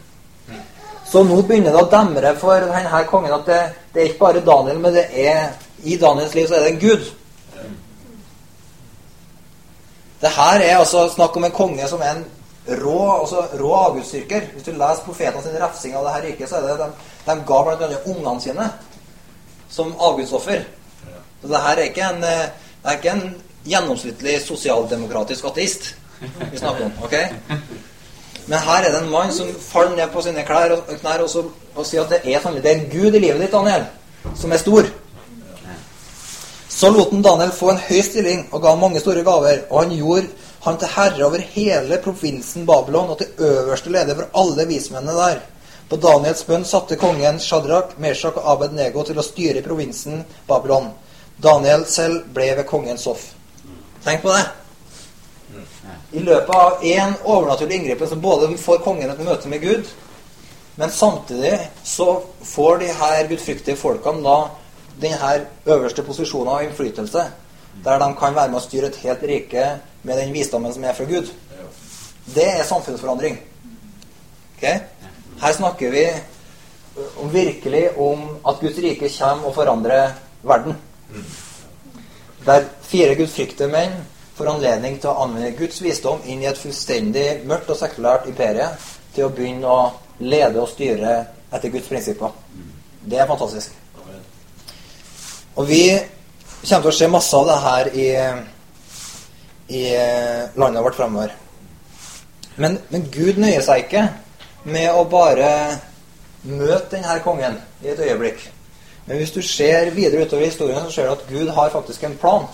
[1.11, 3.61] Så nå begynner det å demre for denne kongen at det,
[3.93, 6.83] det er ikke bare Daniel, men det er i Daniels liv så er det en
[6.83, 7.07] gud.
[10.19, 12.25] Det her er altså snakk om en konge som er en
[12.81, 14.51] rå, altså rå avgudsdyrker.
[14.53, 16.89] Hvis du leser profetene sin refsing av det her riket, så er det de,
[17.25, 18.01] de ga bl.a.
[18.05, 18.69] ungene sine
[19.69, 20.65] som avgudsoffer.
[21.41, 22.49] Så det her er ikke en, eh,
[22.83, 23.29] det er ikke en
[23.69, 25.95] gjennomsnittlig sosialdemokratisk ateist
[26.51, 26.91] vi snakker om.
[27.03, 27.15] ok?
[28.49, 31.51] Men her er det en mann som faller ned på sine klær og, knær og,
[31.75, 33.85] og sier at det er det er gud i livet ditt, Daniel,
[34.35, 34.89] som er stor.
[36.69, 39.83] Så lot han Daniel få en høy stilling og ga ham mange store gaver, og
[39.83, 40.27] han gjorde
[40.63, 45.43] han til herre over hele provinsen Babylon og til øverste leder for alle vismennene der.
[45.89, 50.91] På Daniels bønn satte kongen Shadrach, Meshach og Abed-Nego til å styre provinsen Babylon.
[51.41, 53.29] Daniel selv ble ved kongens hoff.
[54.05, 54.43] Tenk på det.
[56.12, 59.91] I løpet av én overnaturlig inngripen så både får kongen et møte med Gud,
[60.80, 64.39] men samtidig så får de her gudfryktige folkene da
[65.19, 67.25] her øverste posisjonen av innflytelse,
[67.84, 69.65] der de kan være med å styre et helt rike
[70.04, 71.30] med den visdommen som er fra Gud.
[72.36, 73.39] Det er samfunnsforandring.
[74.58, 74.80] Okay?
[75.41, 76.06] Her snakker vi
[77.21, 80.75] om virkelig om at Guds rike kommer og forandrer verden.
[82.45, 83.95] Der fire gudfryktige menn
[84.39, 88.69] får anledning til å anvende Guds visdom inn i et fullstendig mørkt og sekulært imperie
[89.15, 89.82] til å begynne å
[90.23, 91.17] lede og styre
[91.52, 92.32] etter Guds prinsipper.
[93.04, 93.75] Det er fantastisk.
[95.60, 95.84] Og vi
[96.62, 98.08] kommer til å se masse av det her i,
[99.75, 99.84] i
[100.56, 101.36] landet vårt fremover.
[102.60, 104.08] Men, men Gud nøyer seg ikke
[104.69, 105.52] med å bare
[106.47, 108.45] møte denne kongen i et øyeblikk.
[109.08, 112.19] Men hvis du ser videre utover historien, så ser du at Gud har faktisk en
[112.19, 112.47] plan.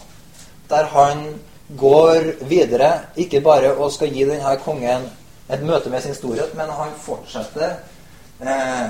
[0.70, 1.28] Der han
[1.68, 5.08] går videre, ikke bare og skal gi denne kongen
[5.50, 7.76] et møte med sin storhet, men han fortsetter
[8.42, 8.88] eh,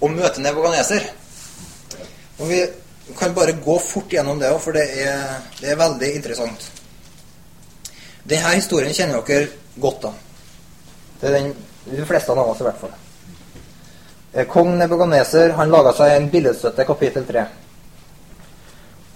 [0.00, 1.08] å møte Nebukadneser.
[2.38, 2.60] Vi
[3.18, 6.70] kan bare gå fort gjennom det òg, for det er, det er veldig interessant.
[8.28, 10.12] Denne historien kjenner dere godt, da.
[11.20, 11.52] Det er den,
[11.90, 12.96] de fleste av oss i hvert fall.
[14.32, 17.46] Eh, Kong Nebukadneser laga seg en billedstøtte, kapittel 3.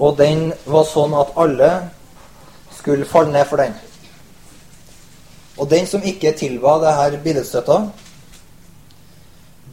[0.03, 1.73] Og den var sånn at alle
[2.83, 3.75] skulle falle ned for den.
[5.59, 7.77] Og den som ikke tilba det her billedstøtta,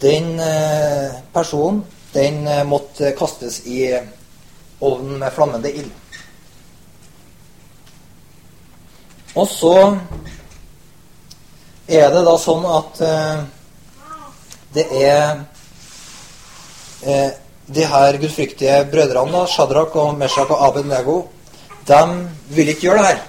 [0.01, 1.81] den eh, personen,
[2.13, 3.87] den eh, måtte kastes i
[4.81, 5.89] ovnen med flammende ild.
[9.35, 9.73] Og så
[11.87, 13.41] er det da sånn at eh,
[14.75, 15.45] det er
[16.99, 21.21] de her gudfryktige brødrene, da, Shadrach og Meshach og Abed-Nego,
[21.89, 23.21] de vil ikke gjøre det her.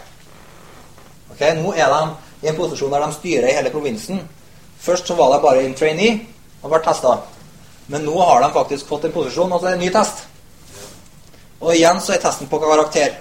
[1.32, 2.00] Ok, Nå er de
[2.42, 4.20] i en posisjon der de styrer i hele provinsen.
[4.80, 6.20] Først så var de bare en trainee
[6.62, 7.16] og ble testa.
[7.88, 10.26] Men nå har de faktisk fått en posisjon, og så det en ny test.
[11.60, 13.16] Og igjen så er testen på karakter.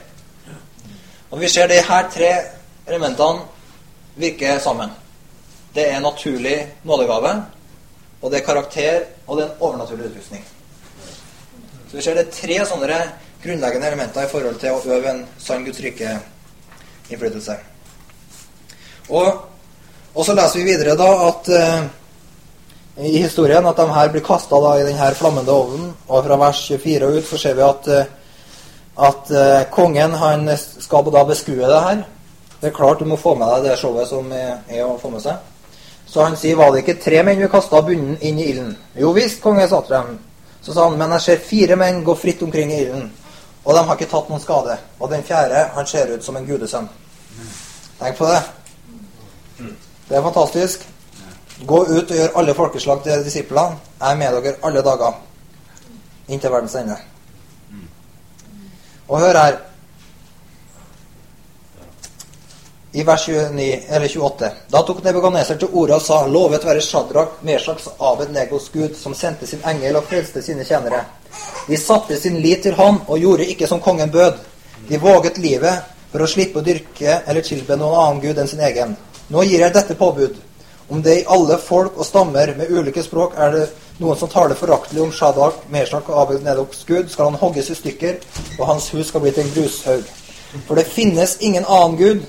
[1.31, 2.29] Og vi ser de her tre
[2.87, 3.47] elementene
[4.19, 4.91] virke sammen.
[5.75, 7.33] Det er naturlig nådegave,
[8.21, 10.45] og det er karakter, og det er en overnaturlig utrustning.
[11.89, 13.01] Så vi ser det er tre sånne
[13.43, 16.17] grunnleggende elementer i forhold til å øve en sann Guds rike
[17.09, 17.55] innflytelse.
[19.09, 19.29] Og,
[20.13, 21.87] og, så leser vi videre da at uh,
[22.99, 27.07] i historien at de her blir kasta i denne flammende ovnen, og fra vers 24
[27.07, 31.85] og ut så ser vi at, uh, at uh, kongen han skal da beskue det
[31.87, 32.03] her.
[32.59, 35.23] Det er klart du må få med deg det showet som er, å få med
[35.23, 35.39] seg.
[36.09, 38.73] Så han sier, var det ikke tre menn vi kasta bunnen inn i ilden?
[38.97, 40.17] Jo visst, konge, sa dem.
[40.61, 43.05] Så sa han, men jeg ser fire menn gå fritt omkring i ilden,
[43.63, 44.77] og de har ikke tatt noen skade.
[44.99, 46.89] Og den fjerde, han ser ut som en gudesønn.
[47.99, 48.41] Tenk på det.
[50.09, 50.85] Det er fantastisk.
[51.67, 53.77] Gå ut og gjør alle folkeslag til disiplene.
[53.99, 55.17] Jeg er med dere alle dager
[56.29, 56.95] inntil verdens ende.
[59.07, 59.57] Og hør her.
[62.93, 64.51] I vers 29, eller 28.
[64.71, 69.13] Da tok Nebukadneser til orde og sa:" Lovet være Shadrach, Meshaks Abed Negos Gud, som
[69.13, 71.05] sendte sin engel og frelste sine tjenere.
[71.67, 74.39] De satte sin lit til han og gjorde ikke som kongen bød.
[74.89, 78.63] De våget livet for å slippe å dyrke eller tilbe noen annen gud enn sin
[78.65, 78.95] egen.
[79.29, 80.37] Nå gir jeg dette påbud.
[80.89, 83.65] Om det i alle folk og stammer med ulike språk er det
[83.99, 87.77] noen som taler foraktelig om Shadrach, Meshach og Abed Nedoks Gud, skal han hogges i
[87.77, 88.17] stykker,
[88.57, 90.09] og hans hus skal bli til en grushaug.
[90.65, 92.25] For det finnes ingen annen gud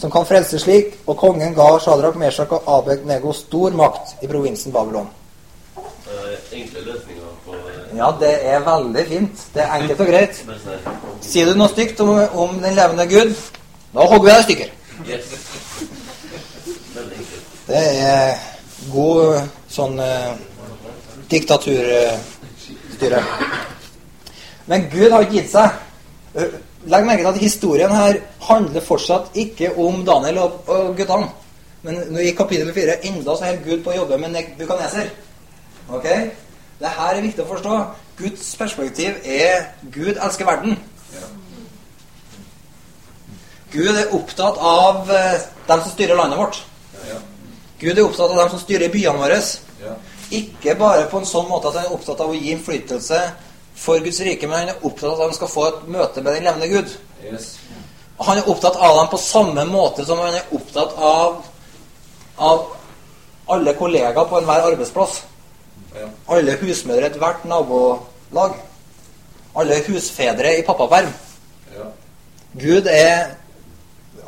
[0.00, 4.30] som kan frelse slik, og kongen ga Shadrach, Meshach og Abed Nego stor makt i
[4.32, 5.06] provinsen Babylon.
[5.76, 6.89] På
[8.00, 9.40] Ja, det er veldig fint.
[9.54, 10.38] Det er enkelt og greit.
[11.20, 13.34] Sier du noe stygt om, om den levende Gud,
[13.92, 14.68] da hogger vi deg i stykker.
[17.66, 18.40] Det er
[18.94, 19.20] god
[19.68, 20.32] sånn eh,
[21.30, 23.20] diktaturstyre.
[24.70, 25.68] Men Gud har ikke gitt seg.
[26.88, 28.14] Legg merke til at historien her
[28.48, 31.28] handler fortsatt ikke om Daniel og, og guttene.
[31.84, 35.12] Men i kapittel 4 enda så holder Gud på å jobbe med Nebukadneser.
[35.92, 36.06] Ok?
[36.80, 37.78] Det her er viktig å forstå.
[38.20, 40.78] Guds perspektiv er Gud elsker verden.
[43.70, 46.62] Gud er opptatt av eh, dem som styrer landet vårt.
[47.80, 49.38] Gud er opptatt av dem som styrer byene våre.
[50.30, 53.20] Ikke bare på en sånn måte at han er opptatt av å gi innflytelse
[53.80, 56.36] for Guds rike, men han er opptatt av at de skal få et møte med
[56.36, 56.92] den levende Gud.
[57.24, 57.54] Yes.
[58.20, 61.40] Han er opptatt av dem på samme måte som han er opptatt av,
[62.36, 62.66] av
[63.50, 65.22] alle kollegaer på enhver arbeidsplass.
[66.30, 68.54] Alle husmødre i ethvert nabolag.
[69.56, 71.12] Alle husfedre i pappaperm.
[71.74, 71.88] Ja.
[72.60, 73.26] Gud er,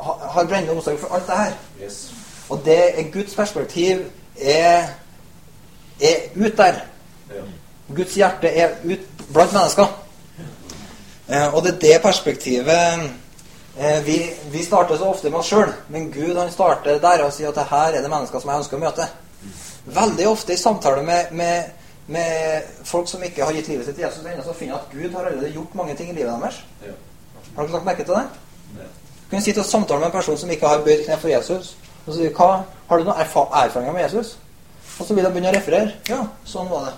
[0.03, 1.51] har brennende omsorg for alt det her.
[1.83, 2.13] Yes.
[2.49, 3.99] Og det er Guds perspektiv
[4.41, 4.87] er,
[6.01, 6.73] er ut der.
[7.29, 7.43] Ja.
[7.95, 8.99] Guds hjerte er ut
[9.33, 9.99] blant mennesker.
[11.29, 13.03] Eh, og det er det perspektivet
[13.79, 14.17] eh, vi,
[14.51, 17.55] vi starter så ofte med oss sjøl, men Gud han starter der og sier at
[17.55, 19.07] det her er det mennesker som jeg ønsker å møte.
[19.85, 21.63] Veldig ofte i samtale med, med,
[22.07, 24.93] med folk som ikke har gitt livet sitt til Jesus ennå, så finner jeg at
[24.93, 26.61] Gud har allerede gjort mange ting i livet deres.
[26.85, 26.93] Ja.
[27.55, 28.23] Har dere lagt merke til det?
[28.77, 28.87] Ja.
[29.23, 31.75] Du kan sitte og samtale med en person som ikke har bøyd kne for Jesus.
[32.05, 34.37] Og så sier hva, Har du noen erfa erfaringer med Jesus?
[34.99, 35.95] Og så vil de begynne å referere.
[36.09, 36.93] Ja, sånn var det.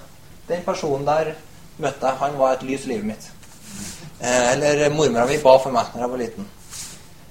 [0.49, 1.33] Den personen der
[1.77, 2.19] møtte jeg.
[2.19, 3.29] Han var et lys i livet mitt.
[4.19, 6.49] Eh, eller mormora mi ba for meg når jeg var liten.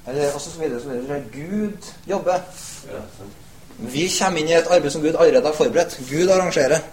[0.07, 1.23] Eller, og så videre, så videre.
[1.33, 2.45] Gud jobber.
[2.91, 3.05] Ja.
[3.19, 3.44] sant.
[3.79, 5.97] Vi kommer inn i et arbeid som Gud allerede har forberedt.
[6.11, 6.85] Gud arrangerer.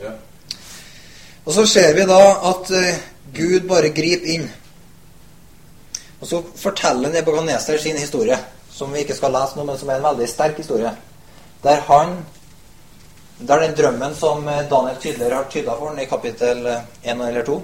[0.00, 0.12] Ja.
[1.44, 3.02] Og så ser vi da at eh,
[3.36, 4.46] Gud bare griper inn.
[6.20, 8.38] Og så forteller Nebukadneser sin historie,
[8.72, 10.94] som vi ikke skal lese nå, men som er en veldig sterk historie.
[11.64, 12.18] Der han
[13.48, 16.66] Der den drømmen som eh, Daniel tydeligere har tyda for den i kapittel
[17.04, 17.62] 1 eller 2,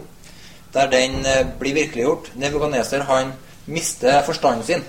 [0.74, 3.32] der den eh, blir virkeliggjort Nebukadneser han
[3.66, 4.84] mister forstanden sin.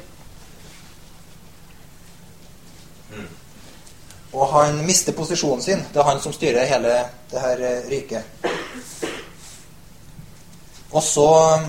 [4.34, 5.86] Og han mister posisjonen sin.
[5.94, 6.94] Det er han som styrer hele
[7.32, 8.24] det her eh, riket.
[10.92, 11.60] Og så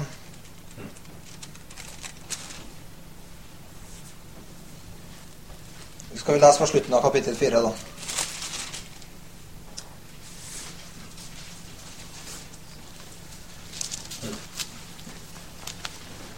[6.25, 7.71] Skal vi lese fra slutten av kapittel fire, da.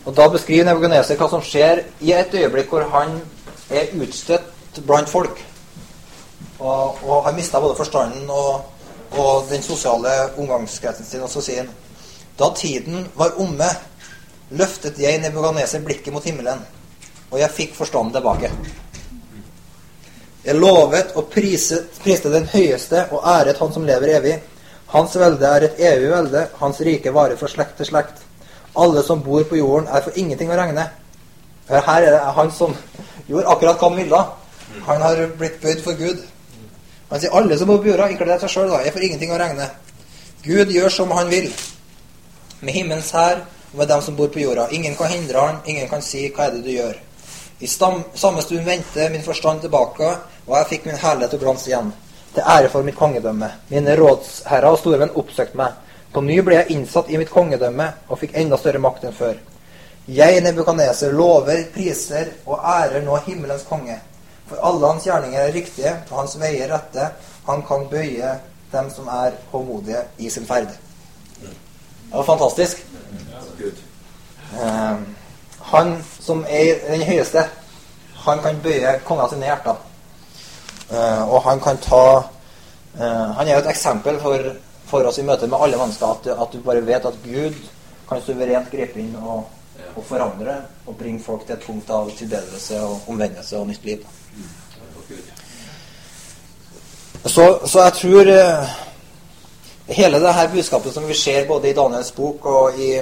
[0.06, 3.20] Og Da beskriver Nebukadneser hva som skjer i et øyeblikk hvor han
[3.70, 5.38] er utstøtt blant folk.
[6.58, 8.64] Og, og har mista både forstanden og,
[9.10, 11.22] og, den sosiale omgangskretsen sin.
[11.22, 11.74] Og så sier han
[12.38, 13.68] Da tiden var omme,
[14.50, 16.60] løftet jeg Nebukadneser blikket mot himmelen,
[17.30, 18.50] og jeg fikk forstanden tilbake.
[20.44, 24.36] Jeg lovet og priset, priste den høyeste og æret Han som lever evig.
[24.92, 28.20] Hans velde er et evig velde, hans rike varer fra slekt til slekt.
[28.76, 30.84] Alle som bor på jorden, er for ingenting å regne.
[31.68, 32.76] Her er det han som
[33.26, 34.22] gjorde akkurat hva han ville.
[34.86, 36.22] Han har blitt bøyd for Gud.
[37.10, 39.68] Han sier alle som bor på jorda, inkludert seg sjøl, er for ingenting å regne.
[40.42, 41.50] Gud gjør som han vil.
[42.60, 44.68] Med himmelens hær og med dem som bor på jorda.
[44.74, 46.98] Ingen kan hindre han, ingen kan si 'hva er det du gjør'?
[47.60, 51.66] I stam, samme stund vendte min forstand tilbake, og jeg fikk min herlighet og glans
[51.66, 51.92] igjen.
[52.34, 53.50] Til ære for mitt kongedømme.
[53.68, 55.72] Mine rådsherrer og storevenn oppsøkte meg.
[56.12, 59.34] På ny ble jeg innsatt i mitt kongedømme og fikk enda større makt enn før.
[60.08, 63.98] Jeg, Nebukaneser, lover, priser og ærer nå himmelens konge.
[64.46, 67.10] For alle hans gjerninger er riktige, og hans veier rette.
[67.46, 68.36] Han kan bøye
[68.72, 70.70] dem som er håmodige i sin ferd.
[71.40, 72.84] Det var fantastisk.
[74.54, 74.96] Eh,
[75.60, 77.42] han som er den høyeste,
[78.26, 79.82] han kan bøye kongen sine hjerter.
[80.90, 82.22] Eh, og han kan ta
[83.00, 84.52] eh, Han er jo et eksempel for,
[84.86, 87.56] for oss i møte med alle mennesker at, at, du bare vet at Gud
[88.06, 89.48] kan suverent gripe inn og,
[89.96, 94.06] og forandre og bringe folk til et punkt av tilbedelse og omvendelse og nytt liv.
[97.26, 98.74] Så, så jeg tror eh,
[99.98, 102.92] hele det her budskapet som vi ser både i Daniels bok og i,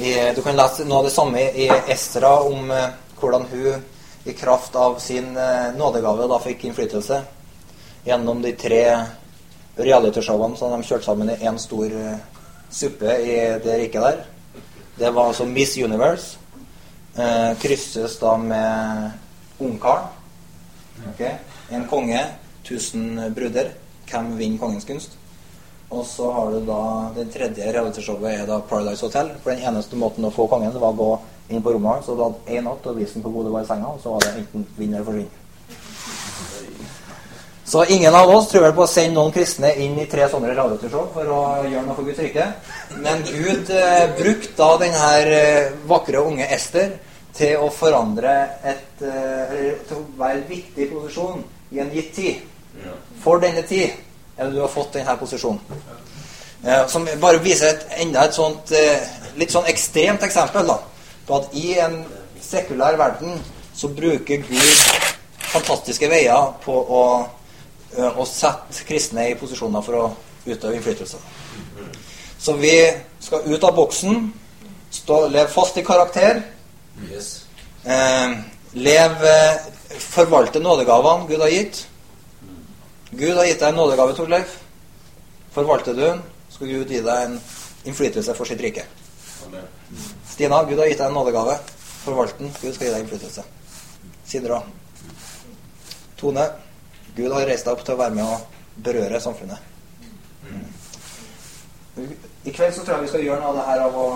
[0.00, 2.86] i Du kan lese noe av det samme i Estra om eh,
[3.20, 3.84] hvordan hun
[4.24, 7.20] i kraft av sin eh, nådegave da fikk innflytelse
[8.08, 8.82] gjennom de tre
[9.76, 11.92] realityshowene som de kjørte sammen i én stor
[12.72, 14.22] suppe i det riket der.
[14.96, 16.38] Det var altså Miss Universe.
[17.60, 19.10] Krysses da med
[19.60, 20.19] ungkaren.
[21.14, 21.32] Okay.
[21.72, 22.20] En konge,
[22.64, 23.72] 1000 bruder.
[24.10, 25.16] Hvem vinner kongens gunst?
[25.90, 26.82] Og så har du da
[27.16, 29.32] det tredje realityshowet er da Paradise Hotel.
[29.42, 31.10] For den eneste måten å få kongen var å gå
[31.50, 33.54] inn på rommet hans, og du hadde én natt og vise ham hvor god du
[33.56, 35.30] var i senga, og så var det enten vinn eller forsvinn.
[37.70, 40.50] Så ingen av oss tror vel på å sende noen kristne inn i tre sånne
[40.50, 42.46] realityshow for å gjøre noe for Guds rike.
[42.98, 46.96] Men Gud eh, brukte da denne eh, vakre unge Ester
[47.40, 48.34] til å forandre
[48.68, 52.46] et eh, Eller til å være en viktig posisjon i en gitt tid.
[53.24, 53.90] For denne tid
[54.36, 55.60] er det du har fått denne posisjonen.
[56.64, 59.00] Eh, som bare viser et, enda et sånt eh,
[59.40, 60.76] litt sånn ekstremt eksempel da,
[61.26, 62.02] på at i en
[62.44, 63.38] sekulær verden
[63.76, 64.82] så bruker Gud
[65.50, 67.04] fantastiske veier på å,
[67.96, 70.10] eh, å sette kristne i posisjoner for å
[70.46, 71.20] utøve innflytelse.
[72.40, 72.74] Så vi
[73.20, 74.32] skal ut av boksen,
[74.90, 76.42] stå, leve fast i karakter.
[77.08, 77.46] Yes.
[77.84, 78.34] Eh,
[78.72, 79.24] lev
[79.98, 81.86] Forvalte nådegavene Gud har gitt.
[83.10, 84.58] Gud har gitt deg en nådegave, Torleif.
[85.50, 87.40] Forvalter du den, skal Gud gi deg en
[87.84, 88.84] innflytelse for sitt rike.
[89.46, 89.66] Amen.
[90.30, 91.56] Stina, Gud har gitt deg en nådegave.
[92.04, 92.52] Forvalt den.
[92.60, 93.44] Gud skal gi deg innflytelse.
[94.30, 94.62] Sindra.
[96.20, 96.46] Tone.
[97.16, 99.58] Gud har reist deg opp til å være med og berøre samfunnet.
[100.46, 102.12] Mm.
[102.46, 104.06] I kveld så tror jeg vi skal gjøre noe av det her av å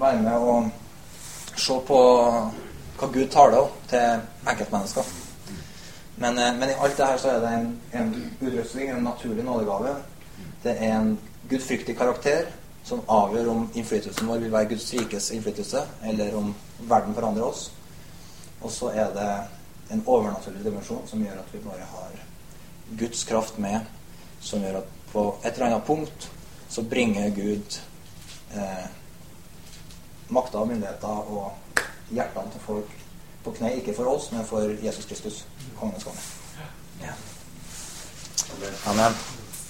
[0.00, 0.85] være med og
[1.56, 2.00] se på
[2.96, 5.14] hva Gud taler til enkeltmennesker.
[6.16, 9.44] Men, eh, men i alt det her så er det en, en utrustning, en naturlig
[9.44, 9.96] nådegave.
[10.62, 11.18] Det er en
[11.50, 12.46] gudfryktig karakter
[12.84, 17.70] som avgjør om innflytelsen vår vil være Guds rikes innflytelse, eller om verden forandrer oss.
[18.60, 19.30] Og så er det
[19.90, 22.14] en overnaturlig dimensjon som gjør at vi bare har
[22.98, 23.80] Guds kraft med,
[24.40, 26.30] som gjør at på et eller annet punkt
[26.68, 27.78] så bringer Gud
[28.54, 28.86] eh,
[30.28, 31.52] makta og myndigheter og
[32.10, 32.96] hjertene til folk
[33.44, 35.44] på kne, ikke for oss, men for Jesus Kristus,
[35.78, 36.18] kongens konge.
[38.86, 39.45] Amen.